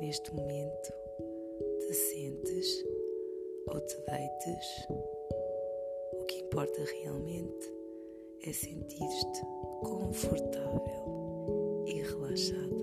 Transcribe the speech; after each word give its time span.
neste 0.00 0.34
momento 0.34 0.92
te 1.80 1.94
sentes 1.94 2.84
ou 3.68 3.80
te 3.80 3.96
deites, 4.02 4.86
o 6.12 6.24
que 6.24 6.40
importa 6.40 6.82
realmente 7.02 7.72
é 8.46 8.52
sentir-te 8.52 9.40
confortável 9.82 11.84
e 11.86 12.02
relaxado. 12.02 12.76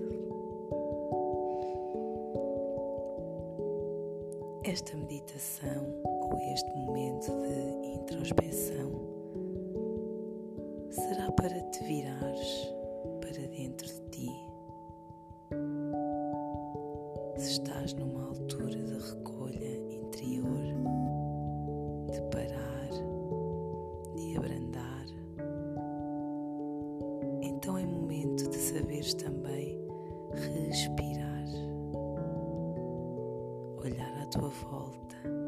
Esta 4.64 4.96
meditação 4.96 6.02
ou 6.04 6.36
este 6.52 6.70
momento 6.76 7.30
de 7.30 7.86
introspecção 8.00 8.90
será 10.90 11.30
para 11.32 11.60
te 11.70 11.84
virares 11.84 12.74
para 13.20 13.46
dentro 13.48 13.86
de 13.86 14.00
ti. 14.10 14.53
Então 27.54 27.78
é 27.78 27.86
momento 27.86 28.50
de 28.50 28.56
saberes 28.56 29.14
também 29.14 29.78
respirar. 30.34 31.44
Olhar 33.78 34.22
à 34.22 34.26
tua 34.26 34.48
volta 34.48 35.43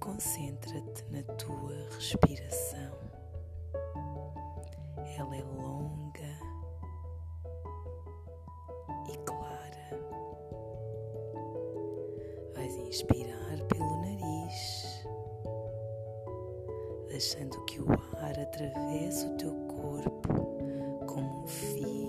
concentra-te 0.00 1.04
na 1.10 1.22
tua 1.34 1.74
respiração. 1.94 2.98
Ela 5.18 5.36
é 5.36 5.42
longa 5.42 6.38
e 9.08 9.16
clara. 9.24 10.00
Vais 12.54 12.74
inspirar 12.76 13.58
pelo 13.68 14.00
nariz, 14.00 15.04
deixando 17.08 17.62
que 17.66 17.80
o 17.80 17.86
ar 18.16 18.38
atravesse 18.40 19.26
o 19.26 19.36
teu 19.36 19.52
corpo 19.68 20.32
como 21.06 21.44
um 21.44 21.46
fio 21.46 21.99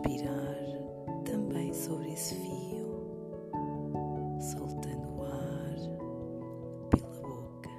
Vais 0.00 0.14
expirar 0.14 0.56
também 1.24 1.72
sobre 1.74 2.12
esse 2.12 2.34
fio, 2.34 2.88
soltando 4.40 5.16
o 5.16 5.22
ar 5.22 5.76
pela 6.90 7.20
boca. 7.20 7.70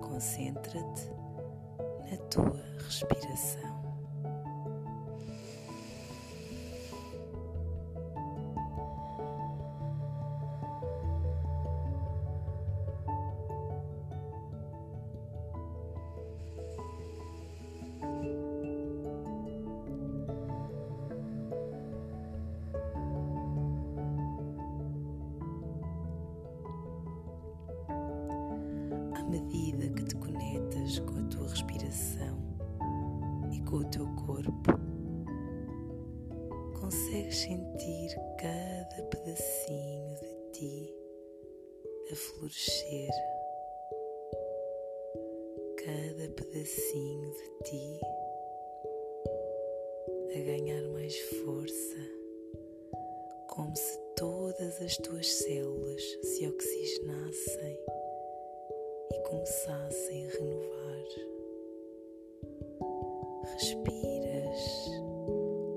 Concentra-te 0.00 1.10
na 2.10 2.16
tua 2.28 2.62
respiração. 2.84 3.91
Com 33.72 33.78
o 33.78 33.84
teu 33.90 34.04
corpo, 34.26 34.70
consegues 36.78 37.38
sentir 37.38 38.14
cada 38.38 39.02
pedacinho 39.04 40.14
de 40.16 40.50
ti 40.52 40.94
a 42.10 42.14
florescer, 42.14 43.10
cada 45.78 46.28
pedacinho 46.34 47.30
de 47.30 47.70
ti 47.70 48.00
a 50.36 50.38
ganhar 50.38 50.82
mais 50.90 51.18
força, 51.18 51.96
como 53.46 53.74
se 53.74 53.98
todas 54.16 54.82
as 54.82 54.98
tuas 54.98 55.26
células 55.26 56.02
se 56.22 56.46
oxigenassem 56.46 57.78
e 59.14 59.20
começassem 59.30 60.26
a 60.26 60.30
renovar. 60.30 61.41
Respiras, 63.44 64.90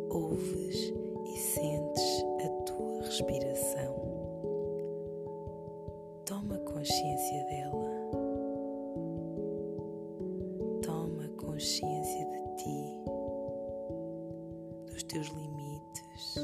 ouves 0.10 0.94
e 1.26 1.38
sentes 1.38 2.26
a 2.44 2.50
tua 2.64 3.02
respiração. 3.02 3.96
Toma 6.26 6.58
consciência 6.60 7.46
dela. 7.46 7.86
Toma 10.82 11.28
consciência 11.38 12.26
de 12.26 12.56
ti, 12.56 13.00
dos 14.88 15.04
teus 15.04 15.28
limites. 15.28 16.40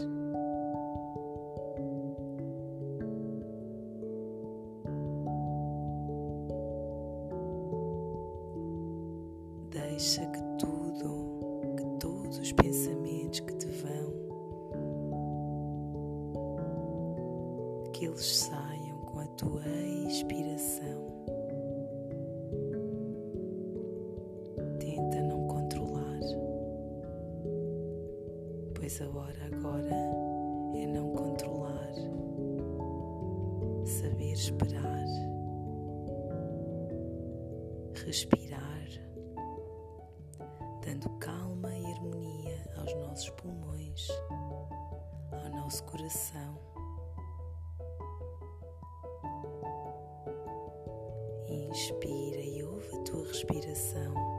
Deixa 9.70 10.26
pois 28.92 29.02
a 29.02 29.18
hora 29.18 29.46
agora 29.46 29.96
é 30.76 30.88
não 30.88 31.14
controlar, 31.14 31.94
saber 33.86 34.34
esperar, 34.34 35.06
respirar 38.06 38.88
dando 40.84 41.10
calma 41.20 41.74
e 41.74 41.86
harmonia 41.94 42.70
aos 42.78 42.94
nossos 42.96 43.30
pulmões, 43.32 44.08
ao 45.32 45.50
nosso 45.52 45.84
coração. 45.86 46.60
Inspira 51.48 52.42
e 52.42 52.64
ouve 52.64 52.96
a 52.96 53.00
tua 53.04 53.28
respiração. 53.28 54.31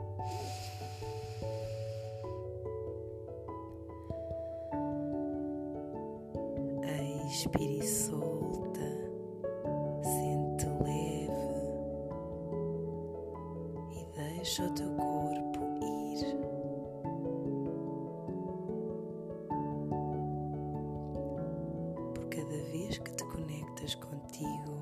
Expira 7.43 7.73
e 7.73 7.83
solta, 7.85 8.79
sente 10.01 10.65
leve 10.81 11.27
e 13.91 14.05
deixa 14.15 14.63
o 14.63 14.73
teu 14.73 14.87
corpo 14.95 15.59
ir. 15.81 16.37
Por 22.13 22.25
cada 22.29 22.63
vez 22.71 22.97
que 22.99 23.11
te 23.11 23.25
conectas 23.25 23.95
contigo, 23.95 24.81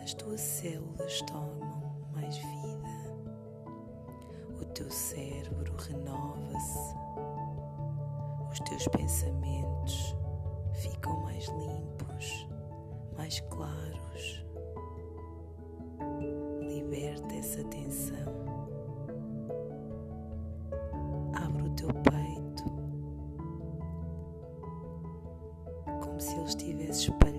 as 0.00 0.14
tuas 0.14 0.40
células 0.40 1.20
tomam 1.22 1.96
mais 2.14 2.36
vida, 2.36 3.18
o 4.60 4.64
teu 4.66 4.88
cérebro 4.88 5.74
renova-se, 5.78 7.05
os 8.56 8.60
teus 8.60 8.88
pensamentos 8.88 10.16
ficam 10.72 11.14
mais 11.20 11.46
limpos, 11.48 12.48
mais 13.14 13.40
claros. 13.50 14.44
Liberta 16.62 17.34
essa 17.34 17.62
tensão. 17.64 18.16
Abre 21.34 21.62
o 21.64 21.70
teu 21.70 21.88
peito, 21.88 22.64
como 26.00 26.18
se 26.18 26.34
ele 26.36 26.44
estivesse 26.44 27.10
esperando. 27.10 27.35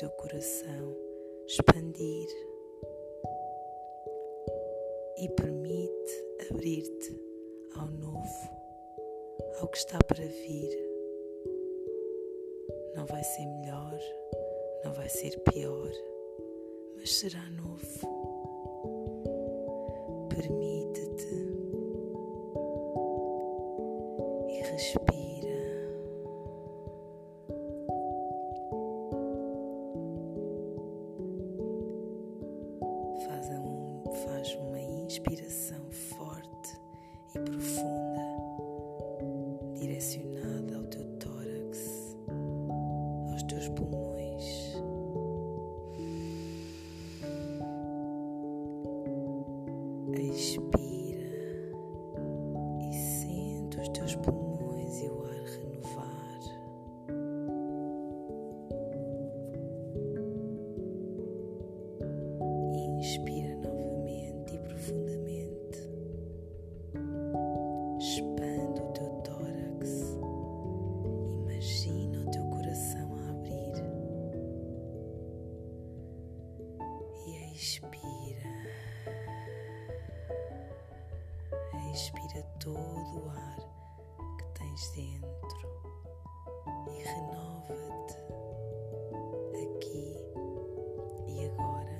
teu 0.00 0.08
coração 0.12 0.96
expandir 1.46 2.26
e 5.18 5.28
permite 5.28 6.24
abrir-te 6.50 7.20
ao 7.76 7.86
novo, 7.86 8.50
ao 9.60 9.68
que 9.68 9.76
está 9.76 9.98
para 9.98 10.24
vir. 10.24 10.70
Não 12.96 13.04
vai 13.04 13.22
ser 13.22 13.44
melhor, 13.44 14.00
não 14.86 14.94
vai 14.94 15.10
ser 15.10 15.38
pior, 15.40 15.90
mas 16.96 17.12
será 17.16 17.50
novo. 17.50 18.00
Permite 20.30 20.99
inspiração. 35.10 35.89
inspira 81.90 82.42
todo 82.60 83.26
o 83.26 83.30
ar 83.30 83.58
que 84.38 84.44
tens 84.58 84.90
dentro 84.92 85.60
e 86.88 87.02
renova-te 87.02 88.16
aqui 89.64 90.16
e 91.26 91.46
agora. 91.46 91.98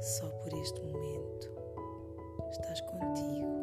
Só 0.00 0.28
por 0.28 0.52
este 0.54 0.80
momento 0.80 1.50
estás 2.50 2.80
contigo. 2.82 3.57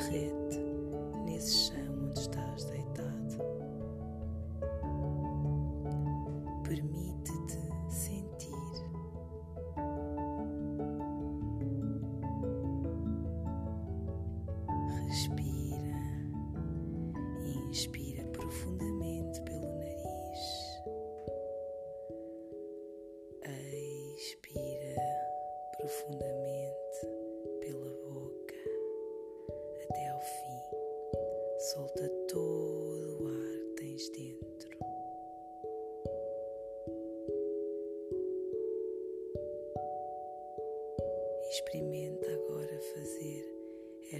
Jet. 0.00 0.41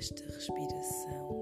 esta 0.02 0.24
respiração. 0.24 1.41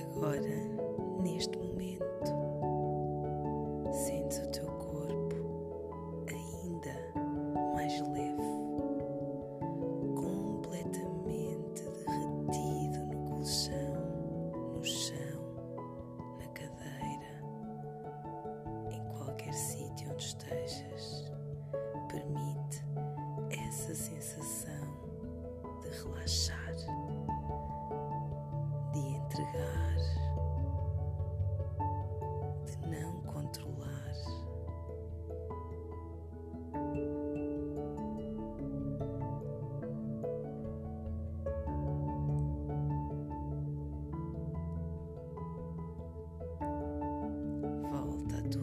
agora, 0.00 0.48
neste 1.22 1.56
momento. 1.58 2.31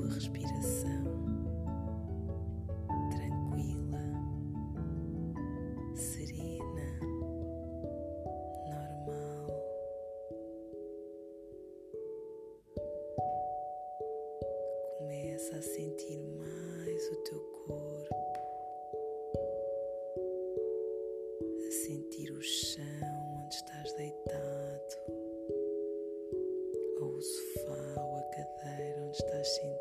Tua 0.09 0.15
respiração 0.15 1.03
tranquila, 3.11 4.01
serena, 5.95 6.99
normal. 8.67 9.47
Começa 14.97 15.55
a 15.55 15.61
sentir 15.61 16.17
mais 16.17 17.07
o 17.11 17.15
teu 17.17 17.39
corpo, 17.67 18.15
a 21.67 21.71
sentir 21.71 22.31
o 22.31 22.41
chão 22.41 23.43
onde 23.43 23.55
estás 23.55 23.93
deitado, 23.93 24.95
ou 26.99 27.15
o 27.15 27.21
sofá 27.21 28.01
ou 28.01 28.15
a 28.17 28.23
cadeira 28.23 29.01
onde 29.03 29.17
estás 29.17 29.47
sentado, 29.55 29.78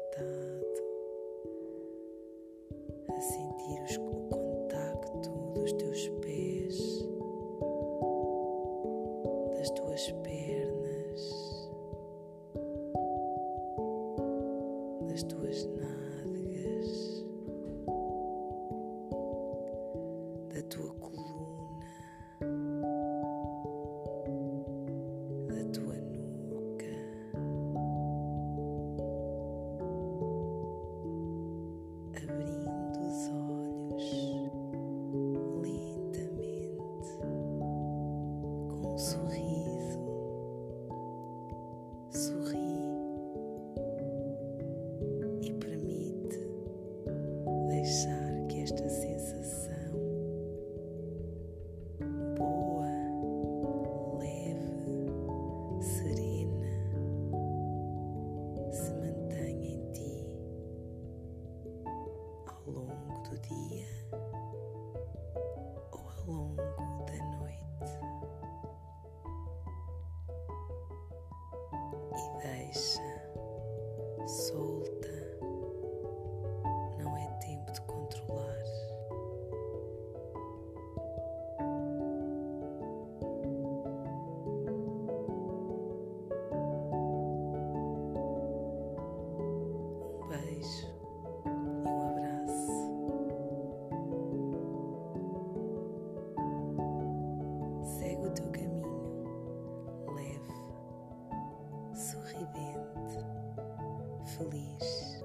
feliz. 104.39 105.25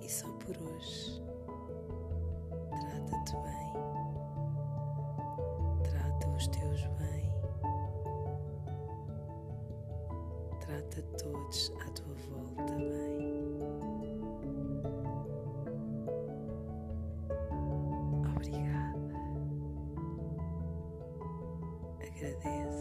E 0.00 0.08
só 0.08 0.26
por 0.38 0.56
hoje, 0.56 1.22
trata-te 2.70 3.36
bem, 3.36 3.72
trata 5.84 6.28
os 6.28 6.46
teus 6.48 6.86
bem, 6.98 7.32
trata 10.60 11.02
todos 11.18 11.72
à 11.80 11.90
tua 11.90 12.14
volta 12.30 12.74
bem. 12.74 13.42
Obrigada. 18.34 19.14
Agradece. 22.00 22.71